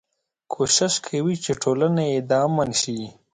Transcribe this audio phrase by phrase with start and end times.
[0.53, 2.99] کوشش کوي چې ټولنه يې د امن شي.